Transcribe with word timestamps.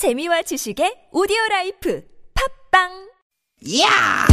재미와 0.00 0.40
지식의 0.40 1.12
오디오 1.12 1.36
라이프 1.50 2.00
팝빵 2.32 2.88
야! 3.82 4.24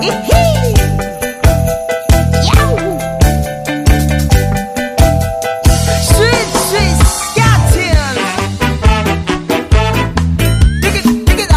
이히! 0.00 0.72
야우! 2.48 2.98
스윗 6.00 6.32
스윗 6.56 6.80
스카틴! 7.04 7.76
디귿 10.80 10.96
디귿아! 11.26 11.54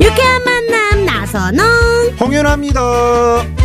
유쾌한 0.00 0.42
만남 0.42 1.06
나선홍 1.06 1.62
홍윤아입니다. 2.18 3.57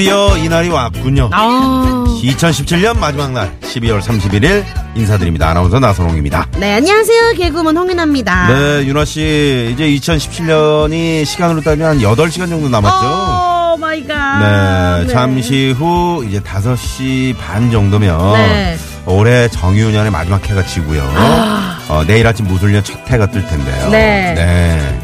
드디어 0.00 0.34
이날이 0.38 0.70
왔군요. 0.70 1.28
아, 1.30 2.06
2017년 2.22 2.96
마지막 2.96 3.32
날 3.32 3.54
12월 3.60 4.00
31일 4.00 4.64
인사드립니다. 4.94 5.50
아나운서 5.50 5.78
나선홍입니다. 5.78 6.46
네 6.58 6.76
안녕하세요 6.76 7.32
개그우먼 7.36 7.76
홍윤아입니다 7.76 8.48
네, 8.48 8.86
윤아 8.86 9.04
씨 9.04 9.68
이제 9.74 9.84
2017년이 9.84 11.26
시간으로 11.26 11.60
따지면 11.60 11.90
한 11.90 11.98
8시간 11.98 12.48
정도 12.48 12.70
남았죠. 12.70 13.74
oh 13.74 13.76
my 13.76 14.06
god 14.06 15.02
네, 15.02 15.06
잠시 15.08 15.72
후 15.72 16.24
이제 16.26 16.40
5시 16.40 17.36
반 17.36 17.70
정도면 17.70 18.32
네. 18.32 18.78
올해 19.04 19.48
정유년의 19.48 20.10
마지막 20.10 20.48
해가 20.48 20.64
지고요. 20.64 21.02
어, 21.88 22.04
내일 22.06 22.26
아침 22.26 22.46
무술년 22.46 22.82
첫 22.84 22.98
해가 23.06 23.26
뜰 23.26 23.46
텐데요. 23.46 23.84
아. 23.84 23.90
네. 23.90 24.32
네. 24.34 24.98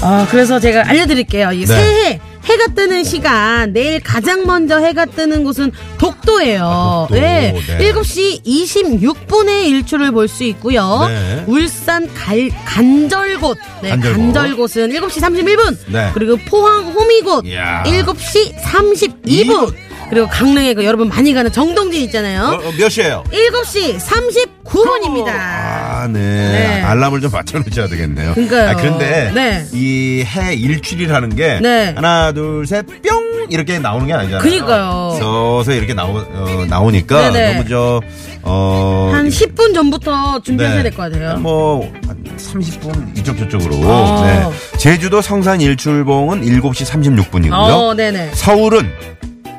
어, 0.00 0.26
그래서 0.30 0.58
제가 0.58 0.88
알려드릴게요 0.88 1.52
이 1.52 1.66
네. 1.66 1.66
새해 1.66 2.20
해가 2.46 2.68
뜨는 2.74 3.04
시간 3.04 3.72
내일 3.72 4.00
가장 4.00 4.46
먼저 4.46 4.78
해가 4.78 5.04
뜨는 5.06 5.42
곳은 5.44 5.72
독도예요 5.98 6.64
아, 6.64 7.06
독도. 7.08 7.20
네. 7.20 7.52
네. 7.78 7.92
7시 7.92 8.44
26분에 8.44 9.66
일출을 9.66 10.12
볼 10.12 10.26
수 10.28 10.44
있고요 10.44 11.06
네. 11.08 11.44
울산 11.46 12.12
갈, 12.14 12.50
간절곶 12.64 13.54
네, 13.82 13.90
간절곶. 13.90 14.12
간절곶은 14.12 14.90
7시 14.90 15.20
31분 15.20 15.76
네. 15.88 16.10
그리고 16.14 16.36
포항 16.48 16.92
호미곶 16.92 17.46
이야. 17.46 17.82
7시 17.84 18.54
32분 18.60 19.12
이분. 19.26 19.72
그리고 20.08 20.28
강릉에 20.28 20.74
그 20.74 20.84
여러분 20.84 21.08
많이 21.08 21.34
가는 21.34 21.50
정동진 21.50 22.02
있잖아요 22.02 22.42
어, 22.42 22.68
어, 22.68 22.72
몇 22.78 22.88
시에요? 22.88 23.24
7시 23.32 23.98
39분입니다. 23.98 25.28
아, 25.28 25.85
네. 26.12 26.20
네. 26.20 26.82
알람을 26.82 27.20
좀 27.20 27.30
맞춰놓으셔야 27.30 27.88
되겠네요. 27.88 28.34
그러니까요. 28.34 28.70
아, 28.70 28.74
그런데 28.74 29.32
네. 29.34 29.66
이해 29.72 30.54
일출이라는 30.54 31.36
게 31.36 31.60
네. 31.60 31.92
하나, 31.94 32.32
둘, 32.32 32.66
셋, 32.66 32.84
뿅 33.02 33.46
이렇게 33.50 33.78
나오는 33.78 34.06
게 34.06 34.12
아니잖아요. 34.12 34.42
그러니까요. 34.42 35.16
서서 35.20 35.72
이렇게 35.72 35.94
나오 35.94 36.16
어, 36.16 36.66
나오니까 36.68 37.30
네네. 37.30 37.52
너무 37.54 37.68
저 37.68 38.00
어. 38.42 39.10
한 39.12 39.28
10분 39.28 39.74
전부터 39.74 40.40
준비하셔야 40.42 40.82
네. 40.82 40.90
될것 40.90 41.12
같아요. 41.12 41.38
뭐, 41.38 41.90
한 42.06 42.16
30분 42.36 43.18
이쪽 43.18 43.36
저쪽으로. 43.38 43.76
어. 43.88 44.24
네. 44.24 44.78
제주도 44.78 45.20
성산 45.20 45.60
일출봉은 45.60 46.42
7시 46.42 46.86
36분이고요. 47.30 47.52
어, 47.52 47.94
네네. 47.94 48.30
서울은 48.34 48.90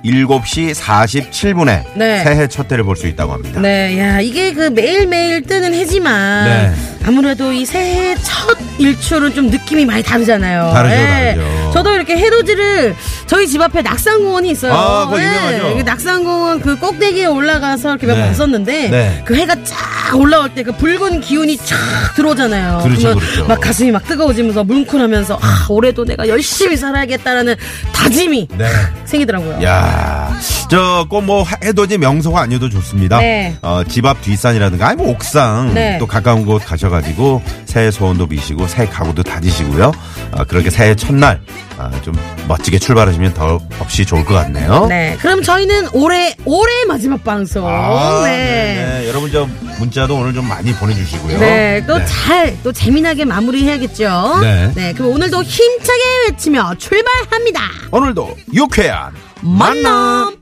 7시 0.03 0.73
47분에 0.75 1.83
네. 1.95 2.23
새해 2.23 2.47
첫 2.47 2.71
해를 2.71 2.83
볼 2.83 2.95
수 2.97 3.07
있다고 3.07 3.33
합니다. 3.33 3.59
네, 3.61 3.99
야, 3.99 4.19
이게 4.21 4.53
그 4.53 4.69
매일매일 4.69 5.43
뜨는 5.43 5.73
해지만 5.73 6.45
네. 6.45 6.73
아무래도 7.05 7.51
이 7.53 7.65
새해 7.65 8.15
첫 8.15 8.57
일출은 8.79 9.33
좀 9.33 9.47
느낌이 9.49 9.85
많이 9.85 10.01
다르잖아요. 10.03 10.71
다르죠, 10.73 10.95
예. 10.95 11.35
다르죠. 11.35 11.71
저도 11.73 11.91
이렇게 11.93 12.17
해돋이를 12.17 12.95
저희 13.27 13.47
집 13.47 13.61
앞에 13.61 13.81
낙산공원이 13.81 14.49
있어요. 14.51 14.73
아, 14.73 15.05
그거 15.05 15.19
유명하죠. 15.21 15.75
그 15.77 15.81
낙산공원 15.83 16.61
그 16.61 16.77
꼭대기에 16.79 17.25
올라가서 17.25 17.89
이렇게 17.91 18.07
몇번 18.07 18.23
네. 18.23 18.29
봤었는데 18.29 18.89
네. 18.89 19.21
그 19.25 19.35
해가 19.35 19.55
쫙 19.63 20.15
올라올 20.15 20.49
때 20.53 20.63
그 20.63 20.71
붉은 20.73 21.21
기운이 21.21 21.57
쫙 21.57 21.75
들어오잖아요. 22.15 22.79
그렇죠, 22.83 23.15
그렇죠. 23.15 23.45
막 23.47 23.59
가슴이 23.61 23.91
막 23.91 24.05
뜨거워지면서 24.05 24.63
뭉클하면서 24.65 25.39
아, 25.41 25.65
올해도 25.69 26.03
내가 26.05 26.27
열심히 26.27 26.75
살아야겠다라는 26.75 27.55
다짐이 27.93 28.47
네. 28.57 28.65
생기더라고요. 29.05 29.63
야, 29.63 30.37
저꼭 30.69 31.23
뭐 31.23 31.45
해돋이 31.63 31.97
명소가 31.99 32.41
아니어도 32.41 32.69
좋습니다. 32.69 33.19
네. 33.19 33.55
어, 33.61 33.81
집 33.87 34.05
앞 34.05 34.21
뒷산이라든가 34.21 34.87
아니 34.87 34.97
뭐 34.97 35.09
옥상 35.11 35.73
네. 35.73 35.97
또 35.99 36.05
가까운 36.07 36.45
곳 36.45 36.63
가셔가지고 36.65 37.41
새해 37.65 37.91
소원도 37.91 38.27
비시고 38.27 38.67
새해 38.67 38.87
가구도 38.87 39.23
다지시고요. 39.23 39.91
어, 40.31 40.43
그렇게 40.45 40.69
새해 40.69 40.95
첫날 40.95 41.39
아, 41.77 41.91
좀 42.03 42.13
멋지게 42.47 42.79
출발하시 42.79 43.16
면 43.19 43.33
더 43.33 43.59
없이 43.79 44.05
좋을 44.05 44.25
것 44.25 44.33
같네요. 44.33 44.87
네, 44.87 45.17
그럼 45.21 45.43
저희는 45.43 45.89
올해 45.93 46.35
올해 46.45 46.85
마지막 46.87 47.23
방송. 47.23 47.67
아, 47.67 48.21
네. 48.23 48.29
네, 48.37 48.99
네. 49.01 49.07
여러분 49.07 49.31
저 49.31 49.47
문자도 49.79 50.15
오늘 50.15 50.33
좀 50.33 50.47
많이 50.47 50.73
보내주시고요. 50.73 51.39
네, 51.39 51.83
또 51.85 52.03
잘, 52.05 52.57
또 52.63 52.71
재미나게 52.71 53.25
마무리해야겠죠. 53.25 54.39
네. 54.75 54.93
그럼 54.93 55.11
오늘도 55.11 55.43
힘차게 55.43 56.01
외치며 56.29 56.75
출발합니다. 56.77 57.61
오늘도 57.91 58.35
유쾌한 58.53 59.13
만남! 59.41 60.35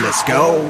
Let's 0.00 0.24
go. 0.26 0.68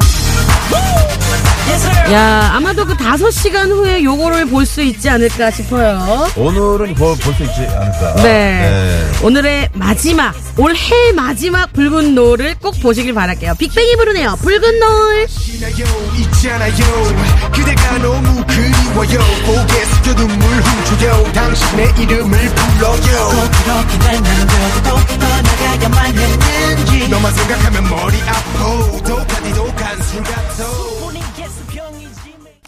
야, 2.12 2.52
아마도 2.54 2.86
그 2.86 2.96
다섯 2.96 3.30
시간 3.30 3.70
후에 3.70 4.02
요거를 4.02 4.46
볼 4.46 4.64
수 4.64 4.80
있지 4.82 5.08
않을까 5.10 5.50
싶어요. 5.50 6.26
오늘은 6.36 6.94
볼수 6.94 7.42
있지 7.42 7.66
않을까. 7.70 8.14
네. 8.22 9.06
오늘의 9.22 9.68
마지막, 9.74 10.34
올해 10.56 10.76
마지막 11.14 11.70
붉은 11.74 12.14
노을을 12.14 12.54
꼭 12.62 12.80
보시길 12.82 13.12
바랄게요. 13.14 13.54
빅뱅이 13.56 13.96
부르네요. 13.96 14.36
붉은 14.42 14.78
노을. 14.80 15.26
있잖아요 15.28 15.86
있잖아요 16.18 17.50
그대가 17.52 17.98
너무 17.98 18.44
그리워요 18.46 19.20
고개 19.44 19.84
숙여 19.84 20.14
눈물 20.14 20.36
훔쳐요 20.46 21.32
당신의 21.32 21.94
이름을 21.98 22.38
불러요 22.38 23.28
꼭 23.28 23.50
그렇게 23.64 23.98
날 23.98 24.22
남겨두고 24.22 25.18
떠나가야만 25.18 26.16
했는지 26.18 27.08
너만 27.08 27.32
생각하면 27.34 27.90
머리 27.90 28.16
아파 28.22 29.27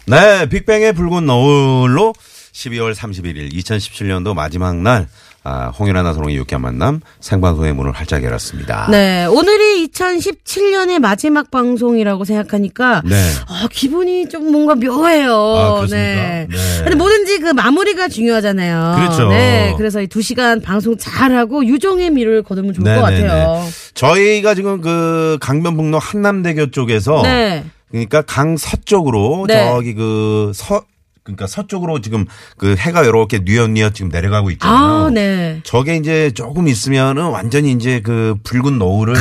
네, 0.05 0.45
빅뱅의 0.49 0.93
붉은 0.93 1.25
노을로 1.25 2.13
12월 2.51 2.93
31일 2.93 3.51
2017년도 3.53 4.33
마지막 4.35 4.75
날 4.75 5.07
아, 5.43 5.69
홍윤아 5.69 6.03
나선홍의 6.03 6.35
유쾌한 6.35 6.61
만남 6.61 6.99
생방송의 7.19 7.73
문을 7.73 7.93
활짝 7.93 8.23
열었습니다. 8.23 8.89
네, 8.91 9.25
오늘이 9.25 9.87
2017년의 9.87 10.99
마지막 10.99 11.49
방송이라고 11.49 12.25
생각하니까 12.25 13.01
네. 13.05 13.15
어, 13.49 13.67
기분이 13.71 14.29
좀 14.29 14.51
뭔가 14.51 14.75
묘해요. 14.75 15.33
아, 15.33 15.75
그렇습니까? 15.77 15.97
네. 15.97 16.47
네. 16.47 16.57
근데 16.83 16.95
뭐든지 16.95 17.39
그 17.39 17.47
마무리가 17.53 18.07
중요하잖아요. 18.07 18.95
그렇죠. 18.97 19.29
네. 19.29 19.73
그래서 19.77 19.99
이 20.01 20.07
두 20.11 20.21
시간 20.21 20.61
방송 20.61 20.97
잘하고 20.97 21.65
유종의 21.65 22.09
미를 22.11 22.43
거두면 22.43 22.73
좋을 22.73 22.83
것 22.83 23.09
네네네. 23.09 23.27
같아요. 23.27 23.65
저희가 23.93 24.53
지금 24.55 24.81
그 24.81 25.37
강변북로 25.39 25.97
한남대교 25.99 26.71
쪽에서 26.71 27.21
네. 27.23 27.63
그러니까 27.89 28.21
강 28.21 28.57
서쪽으로 28.57 29.45
네. 29.47 29.65
저기 29.69 29.93
그 29.95 30.51
서 30.53 30.83
그러니까 31.23 31.45
서쪽으로 31.47 32.01
지금 32.01 32.25
그 32.57 32.75
해가 32.75 33.03
이렇게 33.03 33.39
뉘엿뉘엿 33.39 33.93
지금 33.93 34.09
내려가고 34.09 34.49
있잖아요. 34.51 34.77
아, 35.05 35.09
네. 35.11 35.61
저게 35.63 35.95
이제 35.95 36.31
조금 36.31 36.67
있으면은 36.67 37.25
완전히 37.29 37.71
이제 37.71 38.01
그 38.01 38.35
붉은 38.43 38.79
노을을 38.79 39.15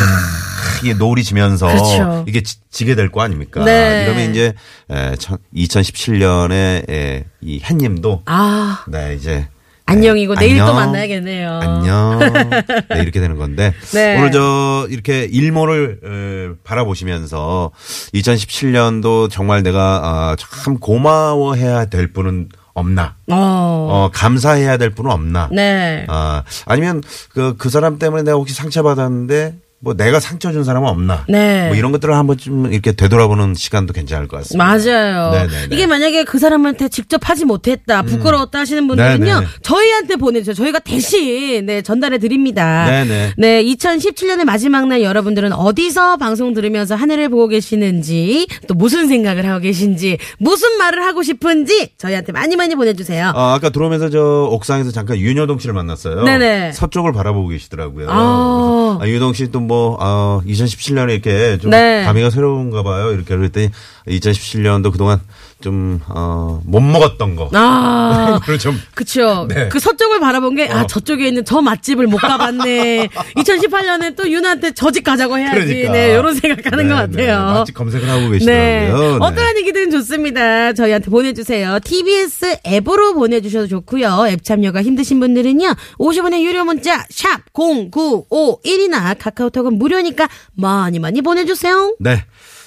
이게 0.83 0.94
노을이 0.94 1.22
지면서 1.25 1.66
그렇죠. 1.66 2.25
이게 2.27 2.43
지, 2.43 2.84
게 2.87 2.94
될 2.94 3.11
거 3.11 3.21
아닙니까? 3.21 3.62
네. 3.65 4.05
이러면 4.05 4.31
이제 4.31 4.55
에, 4.91 5.15
2017년에 5.55 7.25
이 7.41 7.61
햇님도 7.62 8.22
아, 8.27 8.85
네 8.88 9.14
이제 9.14 9.49
안녕이고 9.90 10.34
네, 10.37 10.46
내일 10.46 10.58
또 10.58 10.64
안녕. 10.66 10.76
만나야겠네요. 10.76 11.50
안녕. 11.62 12.19
네, 12.90 13.02
이렇게 13.02 13.19
되는 13.20 13.37
건데. 13.37 13.75
네. 13.92 14.19
오늘 14.19 14.31
저, 14.31 14.87
이렇게 14.88 15.25
일몰을 15.25 16.00
에, 16.04 16.60
바라보시면서 16.62 17.72
2017년도 18.14 19.31
정말 19.31 19.62
내가 19.64 20.00
아, 20.02 20.37
참 20.38 20.78
고마워해야 20.78 21.87
될 21.87 22.12
분은 22.12 22.50
없나? 22.72 23.16
어. 23.31 23.34
어, 23.37 24.10
감사해야 24.12 24.76
될 24.76 24.90
분은 24.90 25.10
없나? 25.10 25.48
네. 25.50 26.06
아, 26.08 26.44
아니면 26.66 27.02
그, 27.31 27.56
그 27.58 27.69
사람 27.69 27.98
때문에 27.98 28.22
내가 28.22 28.36
혹시 28.36 28.54
상처받았는데 28.54 29.54
뭐 29.82 29.94
내가 29.94 30.21
상처 30.21 30.53
준 30.53 30.62
사람은 30.62 30.87
없나. 30.87 31.25
네. 31.27 31.69
뭐 31.69 31.77
이런 31.77 31.91
것들을 31.91 32.15
한번 32.15 32.37
좀 32.37 32.71
이렇게 32.71 32.93
되돌아보는 32.93 33.55
시간도 33.55 33.94
괜찮을 33.94 34.29
것 34.29 34.37
같습니다. 34.38 34.62
맞아요. 34.62 35.31
네네네. 35.31 35.69
이게 35.71 35.87
만약에 35.87 36.25
그 36.25 36.38
사람한테 36.38 36.91
직접 36.91 37.27
하지 37.29 37.47
못했다, 37.47 38.03
부끄러웠다 38.03 38.59
하시는 38.59 38.87
분들은요, 38.87 39.25
네네. 39.25 39.47
저희한테 39.62 40.17
보내주세요. 40.17 40.55
저희가 40.55 40.81
대신, 40.81 41.65
네, 41.65 41.81
전달해 41.81 42.19
드립니다. 42.19 42.85
네네. 42.91 43.32
네, 43.38 43.65
2017년의 43.65 44.44
마지막 44.44 44.87
날 44.87 45.03
여러분들은 45.03 45.55
어디서 45.55 46.19
방송 46.19 46.53
들으면서 46.53 46.94
한 46.94 47.11
해를 47.11 47.31
보고 47.31 47.49
계시는지, 47.49 48.49
또 48.69 48.75
무슨 48.75 49.09
생각을 49.09 49.49
하고 49.49 49.61
계신지, 49.61 50.19
무슨 50.38 50.77
말을 50.77 51.03
하고 51.06 51.23
싶은지, 51.23 51.93
저희한테 51.97 52.32
많이 52.32 52.55
많이 52.55 52.75
보내주세요. 52.75 53.32
어, 53.35 53.55
아까 53.55 53.71
들어오면서 53.71 54.11
저 54.11 54.49
옥상에서 54.50 54.91
잠깐 54.91 55.17
윤여동 55.17 55.59
씨를 55.59 55.73
만났어요. 55.73 56.25
네네. 56.25 56.73
서쪽을 56.73 57.15
바라보고 57.15 57.49
계시더라고요. 57.49 58.09
아. 58.11 58.99
아, 59.00 59.09
윤여동 59.09 59.32
씨또 59.32 59.69
뭐, 59.70 59.96
어, 60.00 60.43
2017년에 60.44 61.12
이렇게 61.12 61.56
좀 61.58 61.70
네. 61.70 62.02
감회가 62.05 62.31
새로운가 62.31 62.82
봐요. 62.82 63.12
이렇게 63.12 63.37
그랬더니 63.37 63.70
2017년도 64.08 64.90
그동안 64.90 65.20
좀, 65.60 66.00
어, 66.08 66.60
못 66.64 66.80
먹었던 66.80 67.36
거. 67.36 67.50
아. 67.54 68.38
그걸 68.42 68.58
좀 68.58 68.80
그쵸. 68.94 69.46
네. 69.48 69.68
그 69.68 69.78
서쪽을 69.80 70.20
바라본 70.20 70.56
게, 70.56 70.68
아, 70.68 70.82
어. 70.82 70.86
저쪽에 70.86 71.26
있는 71.28 71.44
저 71.44 71.60
맛집을 71.60 72.06
못 72.06 72.16
가봤네. 72.18 73.08
2018년에 73.36 74.16
또 74.16 74.30
윤한테 74.30 74.72
저 74.72 74.90
집 74.90 75.04
가자고 75.04 75.38
해야지. 75.38 75.54
그러니까. 75.66 75.92
네, 75.92 76.14
요런 76.16 76.34
생각하는 76.34 76.88
것 76.88 77.10
네, 77.10 77.16
네. 77.16 77.26
같아요. 77.26 77.54
맛집 77.58 77.74
검색을 77.76 78.08
하고 78.08 78.20
네. 78.22 78.30
계시더라고요. 78.30 79.18
네. 79.18 79.24
어떠한 79.24 79.56
얘기든 79.58 79.90
좋습니다. 79.92 80.72
저희한테 80.72 81.10
보내주세요. 81.10 81.78
TBS 81.84 82.56
앱으로 82.66 83.14
보내주셔도 83.14 83.68
좋고요. 83.68 84.26
앱 84.28 84.42
참여가 84.44 84.82
힘드신 84.82 85.20
분들은요. 85.20 85.74
50원의 85.98 86.42
유료 86.42 86.64
문자 86.64 87.04
샵 87.10 87.40
0951이나 87.54 89.16
카카오톡은 89.18 89.78
무료니까 89.78 90.28
많이 90.54 90.98
많이 90.98 91.22
보내주세요. 91.22 91.94
네. 92.00 92.24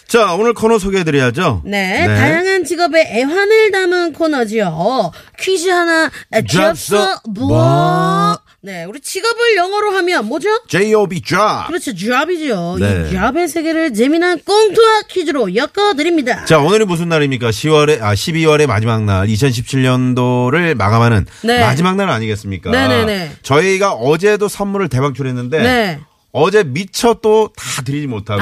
자, 0.08 0.34
오늘 0.34 0.54
코너 0.54 0.78
소개해드려야죠. 0.80 1.64
네, 1.66 2.06
다양한 2.06 2.66
직업의 2.66 3.06
애환을 3.12 3.72
담은 3.72 4.14
코너지요. 4.14 5.12
퀴즈 5.40 5.70
하나 5.70 6.12
잡서 6.50 6.98
잡서 6.98 7.22
뭐? 7.30 7.48
뭐? 7.48 8.38
네, 8.62 8.86
우리 8.86 9.02
직업을 9.02 9.58
영어로 9.58 9.92
하면 9.98 10.26
뭐죠? 10.28 10.48
J.O.B. 10.70 11.22
job. 11.22 11.68
그렇죠, 11.68 11.94
잡이죠. 11.94 12.78
네. 12.80 13.10
이 13.10 13.14
잡의 13.14 13.50
세계를 13.50 13.94
재미난 13.94 14.40
꽁투와 14.40 15.02
퀴즈로 15.10 15.54
엮어드립니다. 15.56 16.46
자, 16.46 16.60
오늘이 16.60 16.86
무슨 16.86 17.10
날입니까? 17.10 17.50
10월에, 17.50 18.02
아, 18.02 18.14
12월의 18.14 18.68
마지막 18.68 19.04
날, 19.04 19.28
2017년도를 19.28 20.76
마감하는 20.76 21.26
네. 21.44 21.60
마지막 21.60 21.98
날 21.98 22.10
아니겠습니까? 22.10 22.72
네네네. 22.72 23.32
저희가 23.42 23.94
어제도 23.94 24.48
선물을 24.48 24.88
대방출했는데, 24.88 25.62
네. 25.62 26.00
어제 26.34 26.64
미처 26.64 27.14
또 27.22 27.50
다 27.56 27.82
드리지 27.84 28.08
못하고, 28.08 28.42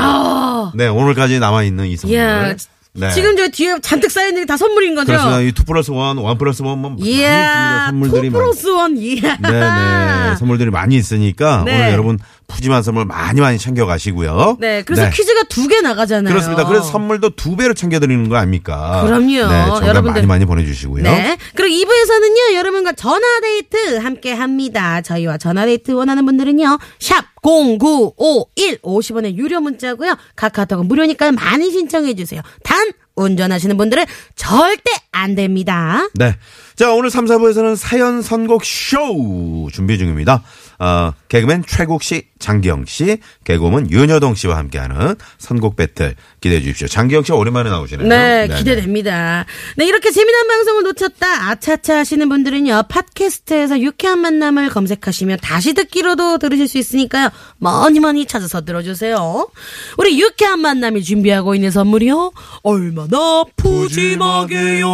네, 0.76 0.88
오늘까지 0.88 1.40
남아 1.40 1.64
있는 1.64 1.88
이 1.88 1.98
선물. 1.98 2.18
아. 2.20 2.48
이야, 2.48 2.56
네. 2.94 3.10
지금 3.12 3.36
저 3.38 3.48
뒤에 3.50 3.80
잔뜩 3.82 4.10
쌓여 4.12 4.28
있는 4.30 4.42
게 4.44 4.46
다 4.46 4.58
선물인 4.58 4.96
거죠? 4.96 5.08
그렇습니다. 5.08 5.38
이2 5.40 5.66
플러스 5.68 5.92
1, 5.92 5.98
1 5.98 6.38
플러스 6.38 6.62
1, 6.62 6.66
뭐, 6.68 6.76
많이 6.78 6.96
있습니다. 7.02 7.22
이야, 7.28 7.86
선물들이 7.88 8.30
two 8.30 8.36
많 8.36 8.44
plus 8.44 8.68
one, 8.68 8.98
이야. 8.98 9.38
네네. 9.38 10.36
선물들이 10.38 10.72
많이 10.72 10.96
있으니까, 10.96 11.64
네. 11.66 11.76
오늘 11.76 11.92
여러분 11.92 12.20
푸짐한 12.52 12.84
선물 12.84 13.06
많이 13.06 13.42
많이 13.42 13.58
챙겨 13.58 13.86
가시고요. 13.86 14.58
네, 14.60 14.84
그래서 14.84 15.10
퀴즈가 15.10 15.44
두 15.44 15.68
개 15.72 15.80
나가잖아요. 15.80 16.34
그렇습니다. 16.34 16.68
그래서 16.68 16.84
선물도 16.84 17.36
두 17.38 17.56
배로 17.56 17.74
챙겨 17.74 18.00
드리는 18.00 18.28
거 18.28 18.36
아닙니까? 18.36 19.02
그럼요. 19.06 19.28
네, 19.48 19.88
여러분들. 19.88 20.12
많이 20.22 20.26
많이 20.28 20.46
보내주시고요. 20.46 21.04
네. 21.04 21.38
그리고 21.56 21.74
2부에서는요, 21.90 22.56
여러분과 22.56 22.92
전화데이트 22.94 23.98
함께 23.98 24.34
합니다. 24.34 25.02
저희와 25.02 25.38
전화데이트 25.38 25.92
원하는 25.92 26.26
분들은요, 26.26 26.78
샵 27.00 27.24
0951 27.42 28.80
50원의 28.82 29.36
유료 29.38 29.62
문자고요 29.62 30.16
카카오톡은 30.36 30.88
무료니까 30.88 31.32
많이 31.32 31.72
신청해 31.72 32.16
주세요. 32.16 32.42
단, 32.64 32.92
운전하시는 33.16 33.76
분들은 33.78 34.06
절대 34.36 34.92
안 35.12 35.36
됩니다. 35.36 36.08
네. 36.16 36.36
자, 36.76 36.92
오늘 36.94 37.10
3, 37.10 37.26
4부에서는 37.26 37.76
사연 37.76 38.22
선곡 38.22 38.64
쇼 38.66 39.70
준비 39.72 39.98
중입니다. 39.98 40.44
어, 40.82 41.14
개그맨 41.28 41.66
최국 41.68 42.02
씨, 42.02 42.24
장기영 42.40 42.86
씨, 42.88 43.20
개그맨 43.44 43.92
윤여동 43.92 44.34
씨와 44.34 44.58
함께하는 44.58 45.16
선곡 45.38 45.76
배틀 45.76 46.16
기대해 46.40 46.60
주십시오. 46.60 46.88
장기영 46.88 47.22
씨 47.22 47.32
오랜만에 47.32 47.70
나오시네요. 47.70 48.08
네, 48.08 48.48
네네. 48.48 48.58
기대됩니다. 48.58 49.46
네, 49.78 49.86
이렇게 49.86 50.10
재미난 50.10 50.48
방송을 50.48 50.82
놓쳤다, 50.82 51.52
아차차 51.52 52.00
하시는 52.00 52.28
분들은요, 52.28 52.86
팟캐스트에서 52.90 53.80
유쾌한 53.80 54.18
만남을 54.22 54.70
검색하시면 54.70 55.38
다시 55.44 55.76
듣기로도 55.76 56.40
들으실 56.40 56.68
수 56.68 56.80
있으니까요, 56.80 57.30
많이 57.60 58.00
많이 58.00 58.26
찾아서 58.26 58.62
들어주세요. 58.62 59.50
우리 60.00 60.20
유쾌한 60.20 60.62
만남이 60.62 61.04
준비하고 61.04 61.54
있는 61.54 61.70
선물이요, 61.70 62.32
얼마나 62.64 63.44
푸짐하게요. 63.56 64.88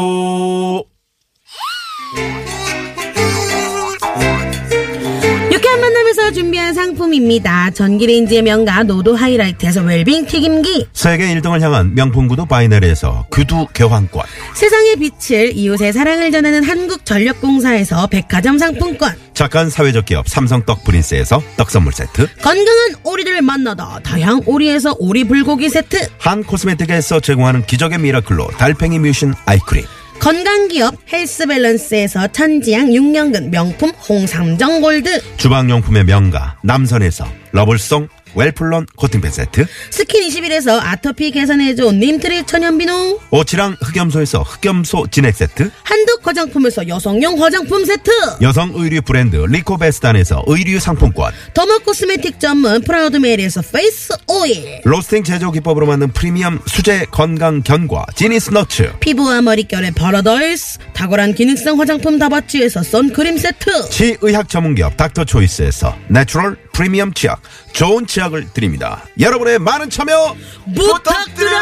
유쾌한 5.57 5.81
만남에서 5.81 6.31
준비한 6.33 6.75
상품입니다. 6.75 7.71
전기레인지의 7.71 8.43
명가 8.43 8.83
노도 8.83 9.15
하이라이트에서 9.15 9.81
웰빙 9.81 10.27
튀김기. 10.27 10.85
세계 10.93 11.33
1등을 11.33 11.61
향한 11.61 11.95
명품 11.95 12.27
구두 12.27 12.45
바이네르에서 12.45 13.25
구두 13.31 13.65
교환권. 13.73 14.23
세상의 14.53 14.97
빛을 14.97 15.57
이웃의 15.57 15.93
사랑을 15.93 16.31
전하는 16.31 16.63
한국전력공사에서 16.63 18.05
백화점 18.05 18.59
상품권 18.59 19.15
착한 19.33 19.71
사회적 19.71 20.05
기업 20.05 20.27
삼성 20.27 20.63
떡 20.63 20.83
프린스에서 20.83 21.41
떡 21.57 21.71
선물 21.71 21.91
세트. 21.91 22.27
건강한 22.43 22.93
오리를 23.03 23.41
만나다 23.41 23.99
다향 24.03 24.41
오리에서 24.45 24.95
오리 24.99 25.23
불고기 25.23 25.69
세트 25.69 26.07
한 26.19 26.43
코스메틱에서 26.43 27.19
제공하는 27.19 27.65
기적의 27.65 27.97
미라클로 27.97 28.49
달팽이 28.59 28.99
mucin 28.99 29.33
eye 29.47 29.59
cream. 29.59 29.83
건강기업 30.19 30.95
헬스밸런스에서 31.11 32.27
천지양 32.27 32.89
6년근 32.89 33.49
명품 33.49 33.89
홍삼정 33.91 34.81
골드. 34.81 35.37
주방용품의 35.37 36.03
명가 36.05 36.57
남선에서 36.63 37.25
러블송 37.51 38.07
웰플런 38.35 38.87
코팅팬 38.95 39.31
세트. 39.31 39.65
스킨 39.89 40.27
21에서 40.29 40.79
아토피 40.81 41.31
개선해준 41.31 41.99
님트리 41.99 42.45
천연비누 42.45 43.19
오치랑 43.31 43.77
흑염소에서 43.81 44.41
흑염소 44.43 45.07
진액 45.11 45.35
세트. 45.35 45.71
한독 45.83 46.25
화장품에서 46.25 46.87
여성용 46.87 47.41
화장품 47.41 47.85
세트 47.85 48.11
여성 48.41 48.71
의류 48.75 49.01
브랜드 49.01 49.37
리코베스탄에서 49.37 50.43
의류 50.47 50.79
상품권. 50.79 51.33
derma 51.53 51.79
cosmetic 51.79 52.39
전문 52.39 52.81
프라우드메리에서 52.81 53.61
face 53.61 54.13
oil 54.27 54.81
로스팅 54.83 55.23
제조 55.23 55.51
기법으로 55.51 55.85
만든 55.87 56.11
프리미엄 56.11 56.59
수제 56.67 57.05
건강 57.11 57.61
견과 57.61 58.05
지니스 58.15 58.51
너츠. 58.51 58.93
피부와 58.99 59.41
머릿결의 59.41 59.91
파라다이스 59.91 60.79
탁월한 60.93 61.33
기능성 61.33 61.79
화장품 61.79 62.19
다바찌에서 62.19 62.83
선크림 62.83 63.37
세트 63.37 63.89
치의학 63.89 64.49
전문기업 64.49 64.97
닥터 64.97 65.23
초이스에서 65.25 65.95
내추럴 66.07 66.57
프리미엄 66.77 67.11
치약 67.11 67.41
좋은 67.73 68.05
치약을 68.05 68.53
드립니다. 68.53 69.01
여러분의 69.19 69.57
많은 69.57 69.89
참여 69.89 70.35
부탁드려요. 70.75 71.57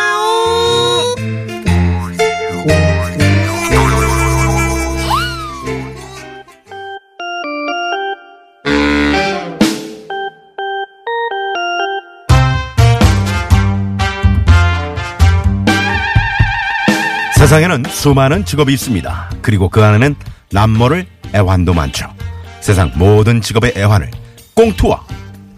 세상에는 17.38 17.86
수많은 17.90 18.44
직업이 18.44 18.74
있습니다. 18.74 19.31
그리고 19.42 19.69
그 19.69 19.81
안에는 19.81 20.18
남모를 20.52 21.07
애환도 21.34 21.74
많죠. 21.74 22.14
세상 22.60 22.92
모든 22.95 23.40
직업의 23.40 23.76
애환을 23.78 24.25
꽁투와 24.56 25.04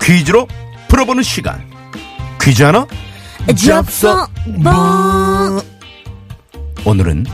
퀴즈로 0.01 0.47
풀어보는 0.87 1.21
시간. 1.23 1.63
퀴즈 2.41 2.63
하나? 2.63 2.85
잡서 3.55 4.27
뭐 4.47 5.61
오늘은 6.85 7.25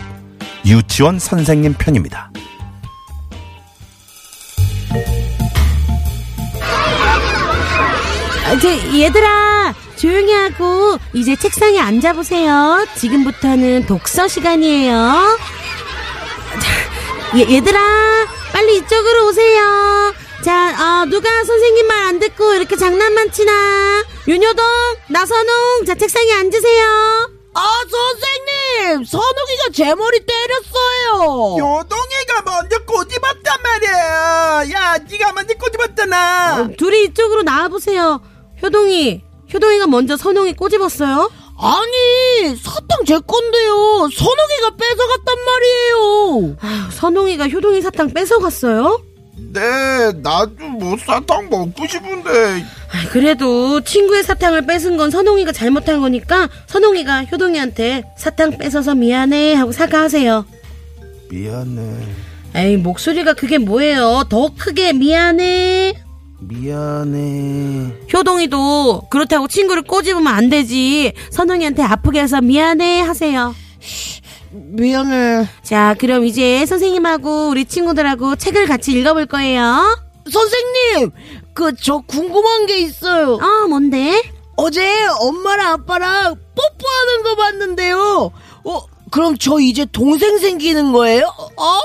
유치원 0.66 1.20
선생님 1.20 1.74
편입니다. 1.76 2.32
아, 8.46 8.60
저, 8.60 8.70
얘들아 9.00 9.74
조용히 9.96 10.34
하고 10.34 10.98
이제 11.14 11.36
책상에 11.36 11.80
앉아보세요. 11.80 12.86
지금부터는 12.98 13.86
독서 13.86 14.28
시간이에요. 14.28 15.40
자, 16.60 17.38
얘, 17.40 17.56
얘들아 17.56 17.80
빨리 18.52 18.78
이쪽으로 18.78 19.28
오세요. 19.30 20.14
자, 20.44 21.02
어, 21.02 21.06
누가 21.06 21.30
선생님 21.44 21.88
말 21.88 22.04
안 22.04 22.20
듣고 22.20 22.54
이렇게 22.54 22.76
장난만 22.76 23.32
치나? 23.32 24.04
윤효동, 24.28 24.64
나선홍, 25.10 25.86
자 25.88 25.96
책상에 25.96 26.32
앉으세요. 26.34 27.30
아, 27.56 27.62
선생님! 27.90 29.06
선욱이가 29.06 29.64
제 29.74 29.96
머리 29.96 30.20
때렸어요! 30.26 31.56
요동이가 31.58 32.42
먼저 32.46 32.78
꼬집었단 32.86 33.62
말이야. 33.64 34.64
야, 34.74 34.98
네가 35.10 35.32
먼저 35.34 35.54
꼬집었잖아. 35.56 36.62
어, 36.62 36.70
둘이 36.78 37.06
이쪽으로 37.06 37.44
나와보세요. 37.44 38.22
효동이, 38.62 39.24
효동이가 39.54 39.88
먼저 39.88 40.18
선홍이 40.18 40.54
꼬집었어요? 40.56 41.32
아니, 41.58 42.56
사탕 42.58 43.06
제 43.06 43.18
건데요. 43.20 44.10
선욱이가 44.14 44.76
뺏어갔단 44.78 45.46
말이에요. 45.46 46.58
아휴, 46.62 46.92
선홍이가 46.92 47.48
효동이 47.50 47.82
사탕 47.82 48.14
뺏어갔어요? 48.14 49.02
네, 49.54 50.12
나도 50.24 50.68
뭐 50.80 50.98
사탕 50.98 51.48
먹고 51.50 51.86
싶은데. 51.88 52.64
아, 52.92 53.10
그래도 53.12 53.82
친구의 53.82 54.24
사탕을 54.24 54.66
뺏은 54.66 54.98
건 54.98 55.12
선홍이가 55.12 55.52
잘못한 55.52 56.02
거니까 56.02 56.50
선홍이가 56.68 57.26
효동이한테 57.26 58.04
사탕 58.18 58.58
뺏어서 58.58 58.96
미안해 58.96 59.54
하고 59.54 59.72
사과하세요. 59.72 60.46
미안해. 61.30 61.82
에이, 62.56 62.78
목소리가 62.78 63.34
그게 63.34 63.58
뭐예요? 63.60 64.24
더 64.30 64.50
크게 64.58 64.94
미안해. 64.94 65.96
미안해. 66.40 67.94
효동이도 68.12 69.08
그렇다고 69.10 69.48
친구를 69.48 69.84
꼬집으면 69.84 70.28
안 70.34 70.50
되지. 70.50 71.14
선홍이한테 71.32 71.84
아프게 71.84 72.22
해서 72.22 72.42
미안해 72.42 73.02
하세요. 73.02 73.56
미안해. 74.54 75.48
자, 75.64 75.96
그럼 76.00 76.26
이제 76.26 76.66
선생님하고 76.66 77.50
우리 77.50 77.66
친구들하고 77.66 78.36
책을 78.36 78.68
같이 78.68 78.92
읽어볼 78.92 79.26
거예요. 79.26 79.98
선생님, 80.32 81.12
그, 81.54 81.76
저 81.76 82.00
궁금한 82.00 82.66
게 82.66 82.80
있어요. 82.80 83.34
어, 83.34 83.68
뭔데? 83.68 84.22
어제 84.56 84.88
엄마랑 85.20 85.74
아빠랑 85.74 86.36
뽀뽀하는 86.56 87.24
거 87.24 87.36
봤는데요. 87.36 88.32
어, 88.66 88.82
그럼 89.14 89.38
저 89.38 89.60
이제 89.60 89.86
동생 89.92 90.40
생기는 90.40 90.92
거예요? 90.92 91.32
아, 91.56 91.82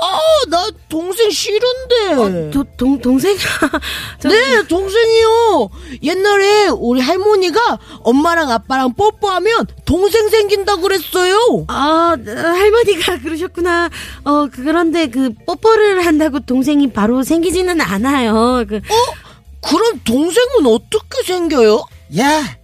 나 0.49 0.67
동생 0.89 1.29
싫은데. 1.29 2.13
어, 2.15 2.49
도, 2.49 2.63
동, 2.75 2.99
동생? 2.99 3.37
저- 4.19 4.29
네, 4.29 4.63
동생이요. 4.67 5.69
옛날에 6.01 6.69
우리 6.69 6.99
할머니가 7.01 7.77
엄마랑 7.99 8.49
아빠랑 8.49 8.95
뽀뽀하면 8.95 9.67
동생 9.85 10.27
생긴다 10.29 10.77
그랬어요. 10.77 11.65
아, 11.67 12.17
할머니가 12.25 13.19
그러셨구나. 13.19 13.91
어, 14.25 14.47
그런데 14.51 15.05
그 15.05 15.29
뽀뽀를 15.45 16.03
한다고 16.07 16.39
동생이 16.39 16.91
바로 16.91 17.21
생기지는 17.21 17.79
않아요. 17.79 18.65
그, 18.67 18.77
어? 18.77 19.13
그럼 19.61 20.01
동생은 20.03 20.65
어떻게 20.65 21.21
생겨요? 21.27 21.85
야, 22.17 22.57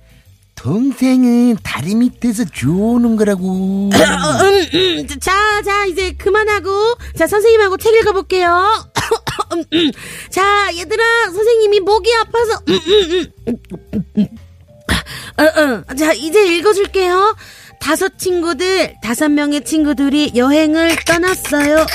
동생은 0.65 1.57
다리 1.61 1.93
밑에서 1.93 2.43
주우는 2.43 3.17
거라고. 3.17 3.91
음, 3.93 4.67
음, 4.73 5.07
자, 5.19 5.61
자, 5.61 5.85
이제 5.85 6.11
그만하고, 6.13 6.95
자, 7.15 7.27
선생님하고 7.27 7.77
책 7.77 7.93
읽어볼게요. 7.93 8.89
음, 9.53 9.63
음. 9.71 9.91
자, 10.31 10.75
얘들아, 10.75 11.03
선생님이 11.25 11.81
목이 11.81 12.09
아파서. 12.15 12.63
어, 15.37 15.43
어. 15.43 15.83
자, 15.93 16.13
이제 16.13 16.57
읽어줄게요. 16.57 17.35
다섯 17.79 18.17
친구들, 18.17 18.95
다섯 19.03 19.29
명의 19.29 19.63
친구들이 19.63 20.31
여행을 20.35 20.95
떠났어요. 21.05 21.75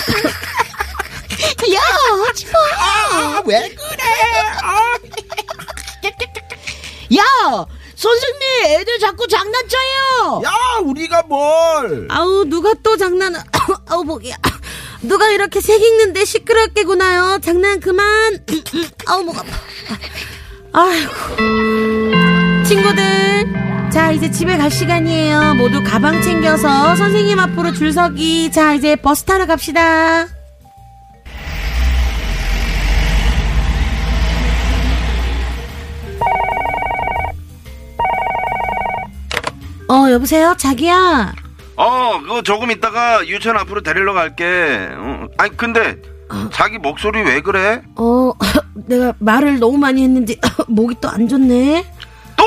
야, 1.75 1.81
하지 2.25 2.47
마. 2.47 2.59
아, 2.79 3.43
왜 3.45 3.69
그래? 3.69 4.05
야, 7.19 7.67
선생님, 8.01 8.79
애들 8.81 8.99
자꾸 8.99 9.27
장난쳐요. 9.27 10.41
야, 10.47 10.51
우리가 10.83 11.23
뭘? 11.25 12.09
아우, 12.09 12.47
누가 12.47 12.73
또 12.83 12.97
장난, 12.97 13.35
아우, 13.89 14.05
목이야. 14.05 14.37
누가 15.03 15.29
이렇게 15.29 15.61
책 15.61 15.83
읽는데 15.83 16.25
시끄럽게 16.25 16.85
구나요? 16.85 17.39
장난 17.43 17.79
그만. 17.79 18.39
아우, 19.07 19.23
목 19.23 19.37
아파. 19.37 19.51
아이고. 20.73 21.13
친구들. 22.67 23.91
자, 23.93 24.13
이제 24.13 24.31
집에 24.31 24.57
갈 24.57 24.71
시간이에요. 24.71 25.57
모두 25.57 25.83
가방 25.85 26.23
챙겨서 26.23 26.97
선생님 26.97 27.39
앞으로 27.39 27.73
줄 27.75 27.93
서기. 27.93 28.51
자, 28.51 28.73
이제 28.73 28.97
버스 28.97 29.25
타러 29.25 29.45
갑시다. 29.45 30.27
여보세요? 40.11 40.55
자기야. 40.59 41.33
어, 41.77 42.21
그거 42.21 42.43
조금 42.43 42.71
있다가 42.71 43.27
유치원 43.27 43.57
앞으로 43.59 43.83
데리러 43.83 44.13
갈게. 44.13 44.89
어, 44.93 45.27
아니, 45.39 45.57
근데 45.57 45.97
자기 46.53 46.79
목소리 46.79 47.23
왜 47.23 47.41
그래? 47.41 47.83
어, 47.97 48.33
내가 48.87 49.13
말을 49.19 49.59
너무 49.59 49.79
많이 49.79 50.03
했는지 50.03 50.39
목이 50.69 50.97
또 51.01 51.09
안 51.09 51.29
좋네. 51.29 51.85
또? 52.37 52.45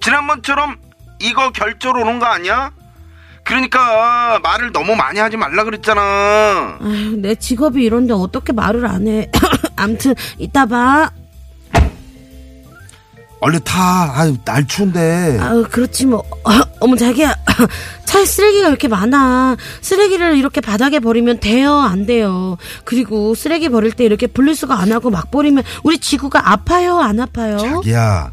지난번처럼 0.00 0.76
이거 1.20 1.50
결절 1.50 1.96
오는 1.98 2.18
거 2.18 2.26
아니야? 2.26 2.72
그러니까 3.44 4.38
말을 4.42 4.72
너무 4.72 4.94
많이 4.94 5.18
하지 5.18 5.36
말라 5.36 5.64
그랬잖아. 5.64 6.78
아휴, 6.80 7.16
내 7.16 7.34
직업이 7.34 7.82
이런데 7.84 8.12
어떻게 8.12 8.52
말을 8.52 8.86
안 8.86 9.06
해. 9.08 9.30
암튼 9.76 10.14
이따 10.38 10.66
봐. 10.66 11.10
얼른 13.42 13.60
타. 13.64 14.12
아유, 14.14 14.36
날 14.44 14.66
추운데. 14.66 15.36
아유, 15.40 15.66
그렇지 15.70 16.06
뭐. 16.06 16.22
어 16.80 16.86
머 16.86 16.96
자기야, 16.96 17.34
차에 18.06 18.24
쓰레기가 18.24 18.68
이렇게 18.68 18.88
많아. 18.88 19.56
쓰레기를 19.82 20.36
이렇게 20.36 20.60
바닥에 20.60 20.98
버리면 21.00 21.38
돼요, 21.40 21.74
안 21.78 22.06
돼요. 22.06 22.56
그리고 22.84 23.34
쓰레기 23.36 23.68
버릴 23.68 23.92
때 23.92 24.04
이렇게 24.04 24.26
분리수거 24.26 24.74
안 24.74 24.90
하고 24.92 25.10
막 25.10 25.30
버리면 25.30 25.62
우리 25.84 25.98
지구가 25.98 26.50
아파요, 26.52 26.98
안 26.98 27.20
아파요? 27.20 27.58
자기야, 27.58 28.32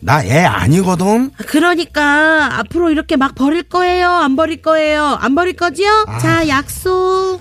나 0.00 0.22
애 0.24 0.44
아니거든? 0.44 1.30
그러니까 1.46 2.58
앞으로 2.58 2.90
이렇게 2.90 3.16
막 3.16 3.34
버릴 3.34 3.62
거예요, 3.62 4.10
안 4.10 4.36
버릴 4.36 4.60
거예요, 4.60 5.16
안 5.20 5.34
버릴 5.34 5.56
거지요? 5.56 6.06
자, 6.20 6.46
약속. 6.48 7.40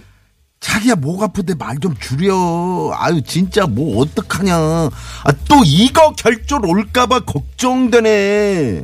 자기야, 0.61 0.95
목 0.95 1.21
아픈데 1.23 1.55
말좀 1.55 1.95
줄여. 1.99 2.93
아유, 2.95 3.21
진짜 3.23 3.65
뭐 3.65 4.01
어떡하냐. 4.01 4.55
아, 4.55 5.31
또 5.49 5.63
이거 5.65 6.13
결절 6.15 6.65
올까봐 6.65 7.21
걱정되네. 7.21 8.83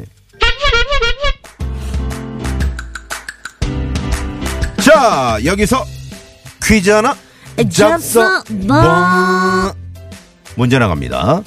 자, 4.81 5.37
여기서 5.45 5.85
퀴즈 6.63 6.89
하나 6.89 7.15
잡서 7.71 8.43
뭐 8.49 9.73
문제 10.55 10.79
나갑니다. 10.79 11.41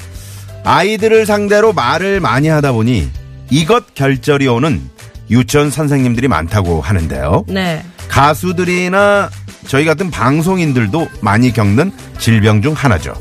아이들을 0.63 1.27
상대로 1.27 1.73
말을 1.73 2.21
많이 2.21 2.49
하다 2.49 2.73
보니 2.73 3.11
이것 3.51 3.95
결절이 3.95 4.47
오는 4.47 4.89
유치원 5.31 5.71
선생님들이 5.71 6.29
많다고 6.29 6.81
하는데요. 6.83 7.47
네. 7.49 7.85
가수들이나 8.09 9.31
저희 9.67 9.85
같은 9.85 10.11
방송인들도 10.11 11.09
많이 11.21 11.53
겪는 11.53 11.93
질병 12.19 12.63
중 12.63 12.73
하나죠. 12.73 13.15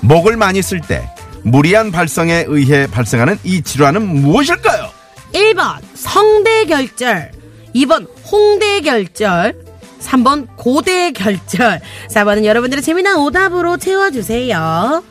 목을 0.00 0.36
많이 0.36 0.62
쓸 0.62 0.80
때 0.80 1.08
무리한 1.42 1.90
발성에 1.90 2.44
의해 2.48 2.86
발생하는 2.86 3.38
이 3.44 3.62
질환은 3.62 4.06
무엇일까요? 4.06 4.90
1번 5.32 5.78
성대결절 5.94 7.32
2번 7.74 8.06
홍대결절 8.30 9.54
3번 10.00 10.46
고대결절 10.56 11.80
4번은 12.10 12.44
여러분들의 12.44 12.82
재미난 12.82 13.16
오답으로 13.18 13.76
채워주세요 13.76 15.02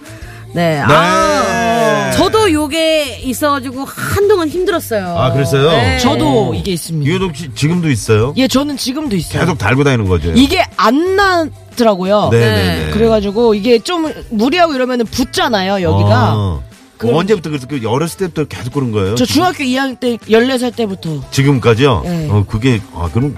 네, 0.58 0.80
아, 0.84 2.10
저도 2.16 2.52
요게 2.52 3.20
있어가지고 3.24 3.86
한동안 3.86 4.50
힘들었어요 4.50 5.06
아, 5.16 5.32
그랬어요? 5.32 5.70
네. 5.70 6.00
저도 6.00 6.56
이게 6.56 6.72
있습니다. 6.72 7.12
유독 7.12 7.36
씨 7.36 7.54
지금도 7.54 7.88
있어요? 7.92 8.34
예, 8.38 8.48
저는 8.48 8.76
지금도 8.76 9.16
있어요. 9.16 9.42
계속 9.42 9.60
달고 9.60 9.84
다니는 9.84 10.08
거죠? 10.08 10.32
이게 10.36 10.64
안 10.76 11.16
나더라고요. 11.16 12.30
네 12.32 12.40
네 12.40 12.86
네. 12.86 12.92
그래가지고 12.92 13.54
이게 13.54 13.78
좀 13.78 14.12
무리하고 14.32 14.74
이러면 14.74 15.06
붙잖아요, 15.06 15.84
여기가. 15.84 16.34
어. 16.36 16.64
그- 16.98 17.16
언제부터 17.16 17.52
그래서 17.52 17.68
그 17.68 17.80
어렸을 17.88 18.18
때부터 18.18 18.46
계속 18.46 18.74
그런 18.74 18.92
거예요? 18.92 19.14
저 19.14 19.24
중학교 19.26 19.64
2학년 19.64 20.00
때 20.00 20.18
14살 20.18 20.76
때부터 20.76 21.22
지금까지요? 21.30 22.02
네. 22.04 22.28
어, 22.32 22.44
그게, 22.50 22.82
아, 22.96 23.08
그럼, 23.14 23.36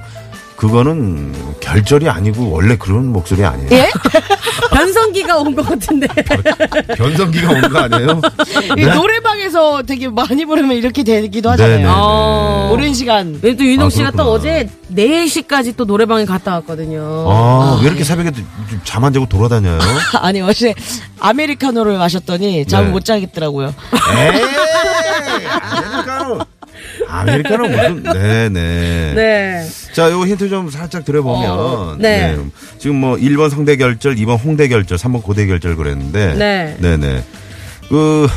그거는 0.63 1.33
결절이 1.61 2.09
아니고 2.09 2.49
원래 2.51 2.75
그런 2.75 3.13
목소리 3.13 3.45
아니에요? 3.45 3.69
예? 3.71 3.89
변성기가 4.75 5.37
온 5.37 5.55
것 5.55 5.65
같은데 5.65 6.05
변성기가 6.97 7.49
온 7.49 7.61
거 7.71 7.79
아니에요? 7.79 8.21
이 8.77 8.81
노래방에서 8.85 9.83
되게 9.83 10.09
많이 10.09 10.43
부르면 10.43 10.75
이렇게 10.75 11.03
되기도. 11.03 11.49
하잖아요. 11.51 11.87
어. 11.89 12.69
오랜 12.73 12.93
시간. 12.93 13.39
또 13.39 13.47
윤홍 13.65 13.89
씨가 13.89 14.11
또 14.11 14.17
그렇구나. 14.25 14.33
어제 14.33 14.69
4시까지 14.93 15.77
또 15.77 15.85
노래방에 15.85 16.25
갔다 16.25 16.53
왔거든요 16.55 17.25
아, 17.29 17.79
왜 17.81 17.87
이렇게 17.87 18.03
새벽에 18.03 18.31
잠 18.83 19.03
안 19.05 19.13
자고 19.13 19.27
돌아다녀요? 19.29 19.79
아니 20.19 20.41
어제 20.41 20.73
아메리카노를 21.21 21.97
마셨더니 21.97 22.65
잠을 22.65 22.87
네. 22.87 22.91
못 22.91 23.05
자겠더라고요. 23.05 23.73
에이! 24.33 24.41
아메리카노. 27.09 27.67
무슨, 27.67 28.03
네네. 28.03 28.49
네. 29.15 29.67
자, 29.93 30.11
요 30.11 30.21
힌트 30.25 30.49
좀 30.49 30.69
살짝 30.69 31.03
드려보면. 31.05 31.49
어, 31.51 31.95
네. 31.97 32.37
지금 32.77 32.97
뭐 32.97 33.15
1번 33.17 33.49
성대결절, 33.49 34.15
2번 34.15 34.43
홍대결절, 34.43 34.97
3번 34.97 35.23
고대결절 35.23 35.75
그랬는데. 35.75 36.35
네. 36.35 36.77
네네. 36.79 37.23
그, 37.89 38.27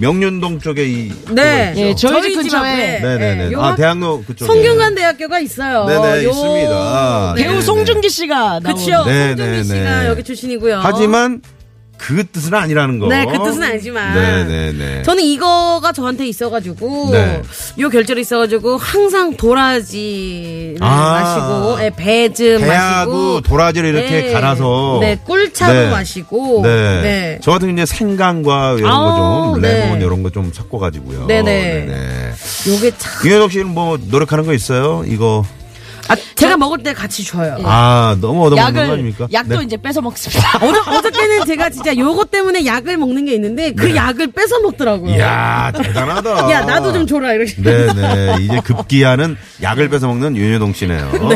명륜동 0.00 0.60
쪽에 0.60 0.84
이 0.86 1.12
네. 1.32 1.74
예, 1.76 1.90
있죠. 1.90 2.08
저희 2.08 2.22
집 2.32 2.34
근처에 2.42 3.00
네네네. 3.00 3.48
예, 3.48 3.52
요아 3.52 3.68
학- 3.70 3.76
대학로 3.76 4.22
그쪽에. 4.22 4.46
성균관 4.46 4.94
대학교가 4.94 5.40
있어요. 5.40 5.86
네네, 5.86 6.24
요- 6.24 6.30
있습니다. 6.30 7.32
네. 7.36 7.42
배우 7.42 7.50
네네. 7.54 7.62
송중기 7.62 8.08
씨가. 8.08 8.60
네, 8.62 8.70
송중기 8.70 9.10
네, 9.10 9.62
씨가 9.64 10.02
네. 10.02 10.08
여기 10.08 10.22
출신이고요. 10.22 10.78
하지만 10.84 11.40
그 11.98 12.24
뜻은 12.26 12.54
아니라는 12.54 12.98
거. 12.98 13.08
네, 13.08 13.26
그 13.26 13.32
뜻은 13.44 13.62
아니지만. 13.62 14.14
네네네. 14.14 15.02
저는 15.02 15.22
이거가 15.22 15.92
저한테 15.92 16.26
있어가지고, 16.26 17.10
네. 17.12 17.42
요 17.78 17.90
결절이 17.90 18.20
있어가지고, 18.22 18.76
항상 18.78 19.36
도라지를 19.36 20.76
아. 20.80 21.66
마시고, 21.76 21.84
예, 21.84 21.90
배즙 21.94 22.64
마시고. 22.64 23.40
도라지를 23.42 23.94
이렇게 23.94 24.22
네. 24.22 24.32
갈아서. 24.32 24.98
네, 25.00 25.18
꿀차도 25.24 25.72
네. 25.72 25.90
마시고. 25.90 26.62
네. 26.62 27.02
네. 27.02 27.38
저 27.42 27.50
같은 27.50 27.68
경우 27.68 27.78
이제 27.80 27.86
생강과 27.86 28.76
이런 28.78 28.90
거 28.90 29.50
좀, 29.54 29.60
네. 29.62 29.80
레몬 29.80 30.00
이런 30.00 30.22
거 30.22 30.28
좀 30.30 30.52
섞어가지고요. 30.52 31.26
네네. 31.26 31.86
네네. 31.86 32.32
요게 32.68 32.92
참. 32.98 33.26
유현석 33.26 33.50
씨는 33.52 33.66
뭐 33.68 33.98
노력하는 34.10 34.44
거 34.46 34.52
있어요? 34.52 35.04
이거. 35.06 35.42
아, 36.08 36.16
제가 36.34 36.56
먹을 36.56 36.78
때 36.82 36.92
같이 36.94 37.24
줘요. 37.24 37.58
아, 37.64 38.16
너무 38.20 38.46
얻어먹는 38.46 38.74
거 38.74 38.80
약을 38.80 38.92
아닙니까? 38.92 39.28
약도 39.32 39.58
네. 39.58 39.64
이제 39.64 39.76
뺏어 39.76 40.00
먹습니다. 40.00 40.58
어저, 40.58 40.90
어저께는 40.98 41.44
제가 41.46 41.70
진짜 41.70 41.96
요거 41.96 42.26
때문에 42.26 42.64
약을 42.64 42.96
먹는 42.96 43.26
게 43.26 43.34
있는데, 43.34 43.72
그 43.72 43.94
약을 43.94 44.28
뺏어 44.32 44.58
먹더라고요. 44.60 45.14
이야, 45.14 45.70
대단하다. 45.74 46.50
야, 46.50 46.60
나도 46.62 46.92
좀 46.92 47.06
줘라, 47.06 47.34
이렇게. 47.34 47.54
네네. 47.62 48.36
이제 48.40 48.60
급기야는 48.64 49.36
약을 49.62 49.88
뺏어 49.90 50.06
먹는 50.06 50.36
윤여동 50.36 50.72
씨네요. 50.72 51.12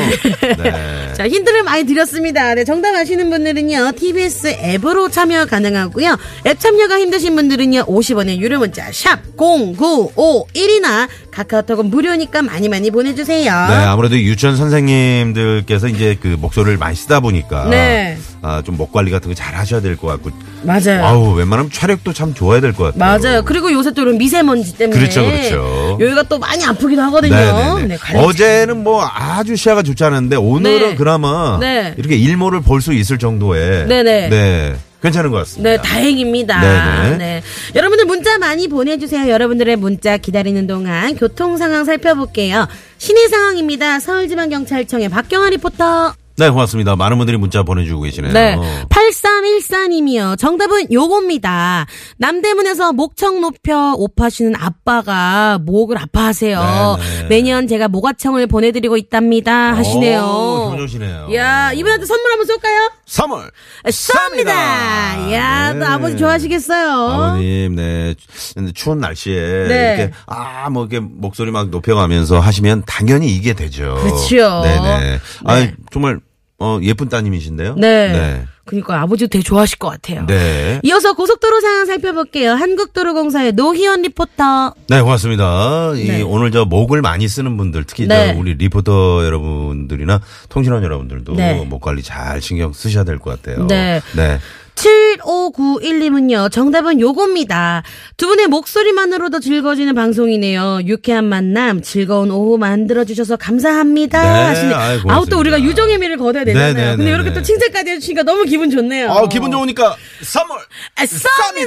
네. 0.62 1.12
자, 1.14 1.29
힌트를 1.29 1.62
많이 1.62 1.85
드렸습니다. 1.85 2.55
네, 2.55 2.64
정답 2.64 2.95
아시는 2.95 3.29
분들은요, 3.31 3.93
TBS 3.93 4.49
앱으로 4.49 5.11
참여 5.11 5.47
가능하고요. 5.47 6.17
앱 6.47 6.59
참여가 6.59 6.99
힘드신 6.99 7.37
분들은요, 7.37 7.85
50원의 7.85 8.38
유료 8.38 8.59
문자, 8.59 8.91
샵 8.93 9.21
0951이나 9.37 11.09
카카오톡은 11.32 11.86
무료니까 11.86 12.42
많이 12.42 12.68
많이 12.68 12.90
보내주세요. 12.90 13.50
네, 13.68 13.74
아무래도 13.74 14.16
유치원 14.18 14.56
선생님들께서 14.56 15.88
이제 15.88 16.16
그 16.20 16.36
목소리를 16.38 16.76
많이 16.78 16.94
쓰다 16.94 17.20
보니까. 17.20 17.64
네. 17.68 18.16
아, 18.42 18.60
좀 18.64 18.76
목 18.76 18.92
관리 18.92 19.10
같은 19.10 19.28
거 19.28 19.34
잘 19.34 19.54
하셔야 19.54 19.80
될 19.80 19.96
것 19.96 20.08
같고. 20.08 20.30
맞아요. 20.62 21.04
아우, 21.04 21.32
웬만하면 21.34 21.70
촬영도 21.72 22.12
참 22.12 22.34
좋아야 22.34 22.60
될 22.60 22.72
것 22.72 22.94
같아요. 22.94 22.98
맞아요. 23.20 23.42
그리고 23.44 23.72
요새 23.72 23.92
또 23.92 24.02
이런 24.02 24.18
미세먼지 24.18 24.76
때문에. 24.76 24.98
그렇죠, 24.98 25.24
그렇죠. 25.24 25.98
여기가 26.00 26.24
또 26.24 26.38
많이 26.38 26.64
아프기도 26.64 27.00
하거든요. 27.02 27.34
네네네. 27.34 27.84
네, 27.88 27.96
관리 27.96 28.18
어제는 28.18 28.82
뭐 28.82 29.04
아주 29.04 29.56
시야가 29.56 29.82
좋지 29.82 30.04
않은데 30.04 30.36
오늘은 30.36 30.90
네. 30.90 30.94
그나마 30.96 31.58
네. 31.60 31.94
이렇게 31.96 32.16
일몰을 32.16 32.60
볼 32.60 32.82
수 32.82 32.92
있을 32.92 33.16
정도의 33.18 33.86
네네. 33.86 34.28
네, 34.28 34.74
괜찮은 35.02 35.30
것 35.30 35.38
같습니다. 35.38 35.71
네, 35.71 35.76
다행입니다. 35.76 36.61
네네. 36.61 37.16
네. 37.16 37.42
여러분들 37.75 38.06
문자 38.06 38.38
많이 38.38 38.68
보내주세요. 38.68 39.28
여러분들의 39.28 39.76
문자 39.76 40.16
기다리는 40.16 40.66
동안 40.66 41.16
교통 41.16 41.56
상황 41.56 41.85
살펴볼게요. 41.85 42.68
시내 42.99 43.26
상황입니다. 43.28 43.99
서울지방경찰청의 43.99 45.09
박경아 45.09 45.50
리포터. 45.50 46.14
네, 46.42 46.50
고맙습니다. 46.50 46.96
많은 46.96 47.18
분들이 47.18 47.37
문자 47.37 47.62
보내주고 47.62 48.02
계시네요. 48.02 48.32
네. 48.32 48.58
8314님이요. 48.88 50.37
정답은 50.37 50.92
요겁니다. 50.92 51.87
남대문에서 52.16 52.92
목청 52.92 53.40
높여 53.40 53.94
옷 53.96 54.16
파시는 54.16 54.56
아빠가 54.56 55.61
목을 55.62 55.99
아파하세요. 55.99 56.99
네 56.99 57.22
네. 57.22 57.28
매년 57.28 57.68
제가 57.68 57.87
모가청을 57.87 58.49
보내드리고 58.49 58.96
있답니다. 58.96 59.72
하시네요. 59.76 60.20
오, 60.20 60.64
기분 60.64 60.78
좋으시네요. 60.78 61.28
야, 61.32 61.72
이분한테 61.75 62.06
선물 62.06 62.32
한번 62.32 62.46
쏠까요? 62.46 62.90
3월 63.06 63.50
쏩니다. 63.84 65.32
야, 65.32 65.72
네. 65.75 65.78
또 65.78 65.87
아버지 65.87 66.16
좋아하시겠어요. 66.16 66.90
아버님, 66.90 67.76
네. 67.76 68.16
근데 68.54 68.72
추운 68.72 68.99
날씨에 68.99 69.68
네. 69.68 69.94
이렇게 69.96 70.12
아, 70.26 70.68
뭐 70.70 70.87
이렇게 70.87 70.99
목소리 70.99 71.52
막 71.52 71.68
높여가면서 71.68 72.40
하시면 72.40 72.82
당연히 72.84 73.28
이게 73.28 73.52
되죠. 73.52 73.94
그렇죠. 74.02 74.62
네네. 74.64 75.20
아, 75.44 75.54
네. 75.61 75.75
정말 75.92 76.18
어, 76.62 76.78
예쁜 76.83 77.09
따님이신데요. 77.09 77.75
네. 77.76 78.12
네. 78.12 78.45
그러니까 78.64 79.00
아버지도 79.00 79.28
되게 79.28 79.42
좋아하실 79.42 79.78
것 79.78 79.88
같아요. 79.88 80.25
네. 80.26 80.78
이어서 80.85 81.14
고속도로 81.14 81.61
상황 81.61 81.85
살펴볼게요. 81.87 82.52
한국도로공사의 82.52 83.52
노희원 83.54 84.02
리포터. 84.02 84.75
네, 84.88 85.00
고맙습니다. 85.02 85.92
이 85.97 86.04
네. 86.07 86.23
오늘 86.23 86.52
저 86.52 86.64
목을 86.64 87.02
많이 87.02 87.26
쓰는 87.26 87.57
분들, 87.57 87.83
특히 87.85 88.07
네. 88.07 88.33
저 88.33 88.38
우리 88.38 88.54
리포터 88.54 89.25
여러분들이나 89.25 90.21
통신원 90.49 90.85
여러분들도 90.85 91.35
네. 91.35 91.54
목 91.64 91.81
관리 91.81 92.02
잘 92.04 92.40
신경 92.40 92.73
쓰셔야 92.73 93.02
될 93.02 93.19
것 93.19 93.42
같아요. 93.42 93.66
네. 93.66 94.00
네. 94.16 94.38
7591님은요, 94.75 96.50
정답은 96.50 97.00
요겁니다. 97.00 97.82
두 98.17 98.26
분의 98.26 98.49
목소리만으로도 98.49 99.41
즐거워지는 99.41 99.95
방송이네요. 99.95 100.80
유쾌한 100.87 101.25
만남, 101.26 101.82
즐거운 101.82 102.30
오후 102.30 102.58
만들어주셔서 102.58 103.37
감사합니다. 103.37 104.23
네, 104.23 104.28
하시네. 104.28 104.75
아이, 104.75 105.00
아우, 105.08 105.26
또. 105.26 105.39
우리가 105.43 105.61
유종의 105.61 105.99
미를 105.99 106.17
거둬야 106.19 106.45
되잖아요. 106.45 106.73
네, 106.73 106.80
네, 106.80 106.91
근데 106.91 107.04
네, 107.04 107.11
이렇게 107.11 107.30
네. 107.30 107.35
또 107.35 107.43
칭찬까지 107.43 107.91
해주시니까 107.91 108.23
너무 108.23 108.45
기분 108.45 108.71
좋네요. 108.71 109.11
아, 109.11 109.26
기분 109.28 109.50
좋으니까 109.50 109.97
선물! 110.23 110.58
아, 110.97 111.04
쏩니다! 111.04 111.67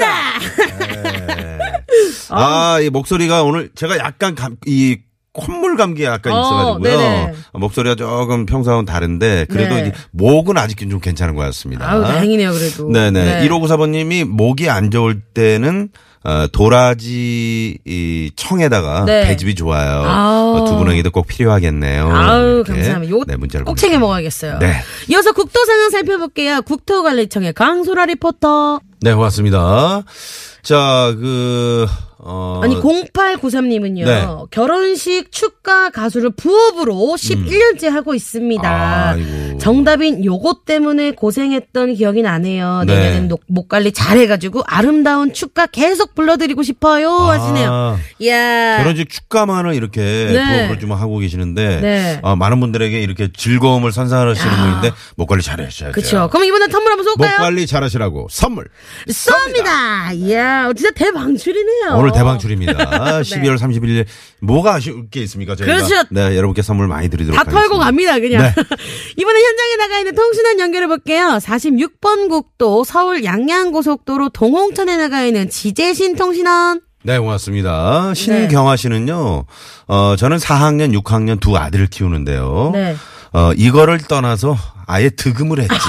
네. 0.80 1.58
아, 2.30 2.80
이 2.82 2.90
목소리가 2.90 3.44
오늘 3.44 3.70
제가 3.76 3.98
약간 3.98 4.34
감, 4.36 4.56
이 4.66 4.98
콧물 5.36 5.76
감기 5.78 6.04
약간 6.04 6.34
어, 6.34 6.42
있어가지고요. 6.42 6.80
네네. 6.80 7.34
목소리가 7.54 7.96
조금 7.96 8.46
평소와는 8.46 8.86
다른데 8.86 9.48
그래도 9.50 9.76
네. 9.76 9.82
이제 9.82 9.92
목은 10.12 10.58
아직은 10.58 10.90
좀 10.90 11.00
괜찮은 11.00 11.36
것 11.36 11.44
같습니다. 11.44 11.92
아우, 11.92 12.02
다행이네요, 12.04 12.52
그래도. 12.54 12.90
네네. 12.90 13.42
네. 13.42 13.48
1594번님이 13.50 14.24
목이 14.26 14.70
안 14.70 14.90
좋을 14.92 15.20
때는 15.20 15.90
어, 16.24 16.48
도라지 16.52 17.78
이 17.86 18.32
청에다가 18.36 19.06
네. 19.06 19.28
배즙이 19.28 19.54
좋아요. 19.54 20.02
아우. 20.06 20.56
어, 20.58 20.66
두 20.66 20.76
분에게도 20.78 21.12
꼭 21.12 21.28
필요하겠네요. 21.28 22.10
아우. 22.12 22.64
감사합니다. 22.64 23.10
요거 23.12 23.26
네, 23.28 23.36
문자를 23.36 23.66
꼭. 23.66 23.78
챙겨 23.78 24.00
먹어야겠어요. 24.00 24.58
네. 24.60 24.82
이어서 25.10 25.34
국도 25.34 25.66
상황 25.66 25.92
살펴볼게요. 25.92 26.62
국토관리청의 26.64 27.54
강소라 27.54 28.06
리포터. 28.08 28.80
네, 29.02 29.14
고맙습니다. 29.14 30.02
자, 30.64 31.14
그, 31.20 31.86
어. 32.28 32.60
아니 32.64 32.76
0893님은요 32.76 34.04
네. 34.04 34.26
결혼식 34.50 35.32
축가 35.32 35.92
가수를 35.92 36.32
부업으로 36.32 36.96
11년째 37.18 37.88
하고 37.90 38.16
있습니다. 38.16 39.10
아이고. 39.12 39.45
정답인 39.66 40.24
요것 40.24 40.64
때문에 40.66 41.10
고생했던 41.14 41.96
기억이 41.96 42.22
나네요. 42.22 42.84
네. 42.86 43.00
내년엔 43.00 43.28
녹- 43.28 43.42
목 43.48 43.68
관리 43.68 43.92
잘해가지고 43.92 44.62
아름다운 44.68 45.34
축가 45.34 45.66
계속 45.66 46.14
불러드리고 46.14 46.62
싶어요 46.62 47.10
하시네요. 47.10 47.70
아, 47.74 47.98
이야 48.20 48.78
결혼식 48.78 49.10
축가만을 49.10 49.74
이렇게 49.74 50.02
네. 50.02 50.78
좀 50.78 50.92
하고 50.92 51.18
계시는데 51.18 51.82
네. 51.82 52.20
어, 52.22 52.36
많은 52.36 52.60
분들에게 52.60 53.02
이렇게 53.02 53.30
즐거움을 53.36 53.92
선사하시는 53.92 54.54
아. 54.54 54.66
분인데 54.80 54.96
목 55.16 55.28
관리 55.30 55.42
잘하셔야죠. 55.42 55.94
그렇죠. 55.94 56.30
그럼 56.30 56.46
이번엔 56.46 56.70
선물 56.70 56.92
한번 56.92 57.04
목 57.06 57.24
쏠까요? 57.24 57.38
관리 57.40 57.66
잘하시라고 57.66 58.28
선물 58.30 58.68
쏩니다. 59.08 60.14
이야 60.16 60.72
진짜 60.74 60.92
대방출이네요. 60.92 61.96
오늘 61.98 62.12
대방출입니다. 62.12 62.74
12월 63.26 63.58
31일 63.58 64.06
뭐가 64.46 64.76
아쉬울 64.76 65.10
게 65.10 65.22
있습니까? 65.22 65.56
저희가 65.56 65.76
그렇죠. 65.76 66.04
네, 66.12 66.36
여러분께 66.36 66.62
선물 66.62 66.88
많이 66.88 67.10
드리도록 67.10 67.36
다 67.36 67.42
하겠습니다. 67.42 67.62
털고 67.62 67.80
갑니다, 67.80 68.20
그냥. 68.20 68.42
네. 68.44 68.54
이번에 69.18 69.40
현장에 69.40 69.76
나가 69.78 70.00
있는 70.00 70.16
통신원 70.16 70.60
연결해 70.60 70.88
볼게요. 70.88 71.38
46번 71.42 72.30
국도 72.30 72.84
서울 72.84 73.24
양양고속도로 73.24 74.30
동홍천에 74.30 74.98
나가 74.98 75.24
있는 75.24 75.50
지재신 75.50 76.16
통신원. 76.16 76.82
네, 77.04 77.20
고맙습니다. 77.20 78.14
신경화 78.16 78.78
씨는요, 78.78 79.46
어, 79.88 80.16
저는 80.18 80.38
4학년, 80.38 81.00
6학년 81.00 81.40
두 81.40 81.56
아들을 81.56 81.88
키우는데요. 81.88 82.72
네. 82.74 82.96
어, 83.32 83.52
이거를 83.56 84.00
떠나서 84.00 84.58
아예 84.88 85.10
득음을 85.12 85.60
했죠. 85.60 85.76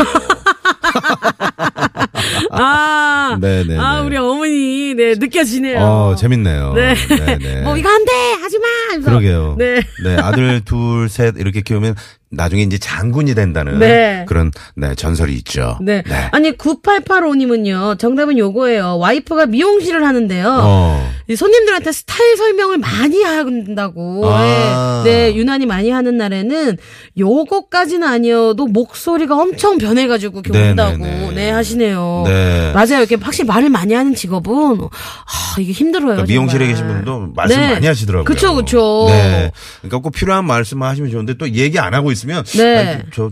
아, 2.50 3.05
네네네. 3.34 3.78
아 3.78 4.02
우리 4.02 4.16
어머니, 4.16 4.94
네 4.94 5.14
느껴지네요. 5.16 5.78
어, 5.80 6.14
재밌네요. 6.16 6.72
네. 6.74 6.94
네. 7.40 7.60
뭐 7.64 7.76
이거 7.76 7.88
안 7.88 8.04
돼, 8.04 8.12
하지 8.40 8.58
마. 8.58 8.66
그러게요. 9.04 9.56
네. 9.58 9.82
아들 10.18 10.60
둘, 10.64 11.08
셋 11.08 11.34
이렇게 11.38 11.60
키우면 11.62 11.94
나중에 12.30 12.62
이제 12.62 12.76
장군이 12.76 13.34
된다는 13.34 13.78
네. 13.78 14.24
그런 14.26 14.50
네, 14.74 14.94
전설이 14.94 15.32
있죠. 15.34 15.78
네. 15.80 16.02
아니 16.32 16.52
9885님은요. 16.52 17.98
정답은 17.98 18.36
요거예요. 18.36 18.98
와이프가 18.98 19.46
미용실을 19.46 20.04
하는데요. 20.04 20.60
어. 20.60 21.12
이 21.28 21.36
손님들한테 21.36 21.92
스타일 21.92 22.36
설명을 22.36 22.78
많이 22.78 23.22
한다고. 23.22 24.28
아. 24.28 25.02
네, 25.04 25.30
네, 25.30 25.36
유난히 25.36 25.66
많이 25.66 25.90
하는 25.90 26.16
날에는 26.16 26.76
요거까지는 27.18 28.06
아니어도 28.06 28.66
목소리가 28.66 29.36
엄청 29.36 29.78
변해가지고 29.78 30.40
이렇게 30.40 30.58
네, 30.58 30.70
온다고. 30.70 30.98
네, 30.98 31.20
네, 31.28 31.34
네. 31.34 31.50
하시네요. 31.50 32.24
네. 32.26 32.72
맞아요. 32.74 32.98
이렇게 32.98 33.16
확실히 33.16 33.46
말을 33.46 33.70
많이 33.70 33.94
하는 33.94 34.14
직업은 34.14 34.80
아 34.80 35.60
이게 35.60 35.72
힘들어요. 35.72 36.08
그러니까 36.08 36.26
미용실에. 36.26 36.66
계신 36.66 36.86
분도 36.86 37.28
말씀 37.34 37.60
네. 37.60 37.74
많이 37.74 37.86
하시더라고요. 37.86 38.24
그쵸, 38.24 38.54
그쵸. 38.54 39.06
네. 39.08 39.52
그러니까 39.82 39.98
꼭 39.98 40.10
필요한 40.10 40.44
말씀만 40.44 40.90
하시면 40.90 41.10
좋은데 41.10 41.34
또 41.34 41.48
얘기 41.50 41.78
안 41.78 41.94
하고 41.94 42.10
있으면 42.16 42.44
네. 42.44 42.78
아니, 42.94 43.02
저, 43.12 43.30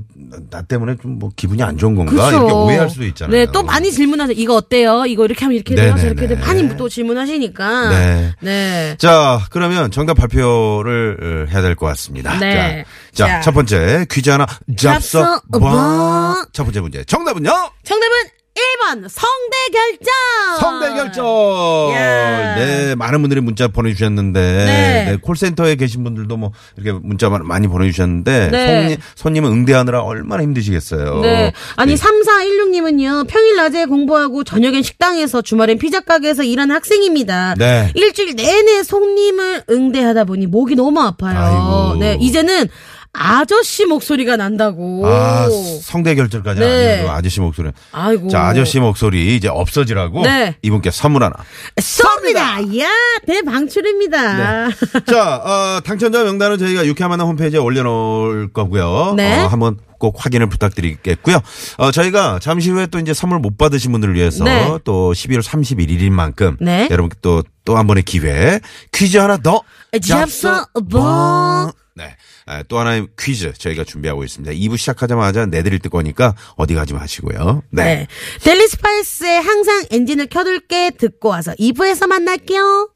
나 0.51 0.63
때문에 0.63 0.97
좀 1.01 1.15
뭐 1.19 1.31
기분이 1.37 1.63
안 1.63 1.77
좋은 1.79 1.95
건가 1.95 2.11
그쵸. 2.13 2.29
이렇게 2.37 2.53
오해할 2.53 2.91
수도 2.91 3.05
있잖아요. 3.07 3.37
네, 3.47 3.47
또 3.53 3.63
많이 3.63 3.91
질문하세요. 3.93 4.35
이거 4.39 4.55
어때요? 4.57 5.05
이거 5.07 5.25
이렇게 5.25 5.45
하면 5.45 5.55
이렇게 5.57 5.75
돼요? 5.75 5.95
저렇게 5.97 6.27
돼요? 6.27 6.39
많이 6.41 6.77
또 6.77 6.89
질문하시니까. 6.89 7.89
네. 7.91 8.33
네. 8.41 8.97
자, 8.99 9.41
그러면 9.51 9.91
정답 9.91 10.15
발표를 10.15 11.47
어, 11.49 11.51
해야 11.53 11.63
될 11.63 11.75
것 11.77 11.87
같습니다. 11.87 12.39
네. 12.39 12.85
자, 13.13 13.27
자, 13.27 13.33
자. 13.35 13.41
첫 13.43 13.53
번째 13.53 14.07
퀴즈 14.11 14.31
하나 14.31 14.47
잡서. 14.77 15.41
봐. 15.53 16.47
첫 16.53 16.65
번째 16.65 16.81
문제. 16.81 17.05
정답은요? 17.05 17.51
정답은 17.85 18.17
1번 18.55 19.09
성대 19.09 19.57
결정. 19.73 20.61
성대 20.61 20.95
결정. 20.95 21.93
야. 21.93 22.55
네, 22.55 22.95
많은 22.95 23.21
분들이 23.21 23.41
문자 23.41 23.67
보내주셨는데, 23.67 24.41
네. 24.41 25.05
네, 25.11 25.17
콜센터에 25.21 25.75
계신 25.75 26.05
분들도 26.05 26.37
뭐 26.37 26.53
이렇게 26.77 26.99
문자 27.03 27.29
많이 27.29 27.67
보내주셨는데, 27.67 28.51
네. 28.53 28.81
손님, 28.81 28.99
손님은 29.17 29.51
응대하느라 29.51 30.03
얼마나 30.03 30.45
힘드시겠어요. 30.45 31.21
네. 31.23 31.53
아니, 31.75 31.97
3416님은요, 31.97 33.27
평일 33.27 33.57
낮에 33.57 33.87
공부하고 33.87 34.45
저녁엔 34.45 34.83
식당에서 34.83 35.43
주말엔 35.43 35.79
피자 35.79 36.01
가게에서 36.01 36.45
일하는 36.45 36.77
학생입니다. 36.77 37.57
네. 37.59 37.91
일주일 37.95 38.37
내내 38.37 38.85
손님을 38.85 39.65
응대하다 39.69 40.25
보니 40.25 40.47
목이 40.47 40.77
너무 40.77 41.01
아파요. 41.01 41.39
아이고. 41.39 41.99
네. 41.99 42.17
이제는 42.21 42.69
아저씨 43.17 43.85
목소리가 43.87 44.37
난다고. 44.37 45.07
아, 45.07 45.49
성대 45.83 46.15
결절까지 46.15 46.61
네. 46.61 46.95
아니고 46.97 47.11
아저씨 47.11 47.41
목소리. 47.41 47.71
아이고. 47.93 48.29
자, 48.29 48.47
아저씨 48.49 48.81
목소리 48.81 49.37
이제 49.37 49.49
없어지라고 49.49 50.23
네. 50.23 50.57
이분께 50.63 50.91
선물 50.91 51.23
하나. 51.23 51.35
쏩니다. 51.77 52.79
야 52.81 52.89
대방출입니다. 53.27 54.69
자, 55.07 55.37
어, 55.37 55.81
당첨자 55.85 56.25
명단은 56.25 56.59
저희가 56.59 56.85
유쾌한 56.87 57.11
만남 57.11 57.29
홈페이지에 57.29 57.59
올려 57.61 57.83
놓을 57.85 58.53
거고요. 58.53 59.15
네. 59.17 59.41
어, 59.43 59.47
한번 59.47 59.79
꼭 59.99 60.17
확인을 60.19 60.49
부탁드리겠고요. 60.49 61.41
어, 61.79 61.91
저희가 61.93 62.39
잠시 62.43 62.71
후에 62.71 62.87
또 62.89 62.99
이제 62.99 63.15
선물 63.15 63.39
못 63.39 63.57
받으신 63.57 63.93
분들을 63.93 64.15
위해서 64.15 64.45
네. 64.45 64.77
또 64.85 65.13
11월 65.13 65.41
31일인 65.43 66.11
만큼 66.11 66.57
네. 66.61 66.89
여러분께 66.91 67.17
또, 67.23 67.43
또 67.65 67.77
한 67.77 67.87
번의 67.87 68.03
기회 68.03 68.61
퀴즈 68.93 69.17
하나 69.17 69.37
더 69.39 69.63
잡숴 70.07 70.67
봐. 70.91 71.73
네. 71.95 72.17
아, 72.47 72.63
또 72.65 72.79
하나의 72.79 73.07
퀴즈 73.19 73.53
저희가 73.53 73.85
준비하고 73.85 74.25
있습니다. 74.25 74.53
2부 74.53 74.77
시작하자마자 74.77 75.47
내드릴 75.47 75.79
거니까 75.79 76.35
어디 76.57 76.75
가지 76.75 76.93
마시고요. 76.95 77.63
네. 77.71 77.85
네. 77.85 78.07
델리 78.41 78.67
스파이스의 78.69 79.41
항상 79.41 79.85
엔진을 79.91 80.27
켜둘게 80.27 80.93
듣고 80.99 81.29
와서 81.29 81.53
2부에서 81.55 82.07
만날게요. 82.07 82.94